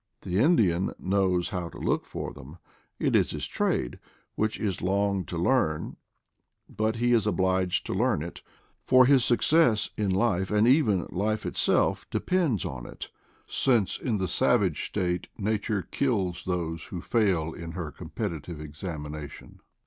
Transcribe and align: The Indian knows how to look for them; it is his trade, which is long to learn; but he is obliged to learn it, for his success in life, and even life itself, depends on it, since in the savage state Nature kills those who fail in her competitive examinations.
The 0.21 0.39
Indian 0.39 0.93
knows 0.97 1.49
how 1.49 1.69
to 1.69 1.77
look 1.77 2.07
for 2.07 2.33
them; 2.33 2.57
it 2.97 3.15
is 3.15 3.29
his 3.29 3.47
trade, 3.47 3.99
which 4.33 4.59
is 4.59 4.81
long 4.81 5.25
to 5.25 5.37
learn; 5.37 5.95
but 6.67 6.95
he 6.95 7.13
is 7.13 7.27
obliged 7.27 7.85
to 7.85 7.93
learn 7.93 8.23
it, 8.23 8.41
for 8.83 9.05
his 9.05 9.23
success 9.23 9.91
in 9.97 10.09
life, 10.09 10.49
and 10.49 10.67
even 10.67 11.05
life 11.11 11.45
itself, 11.45 12.09
depends 12.09 12.65
on 12.65 12.87
it, 12.87 13.11
since 13.45 13.99
in 13.99 14.17
the 14.17 14.27
savage 14.27 14.87
state 14.87 15.27
Nature 15.37 15.83
kills 15.83 16.45
those 16.45 16.85
who 16.85 16.99
fail 16.99 17.53
in 17.53 17.73
her 17.73 17.91
competitive 17.91 18.59
examinations. 18.59 19.61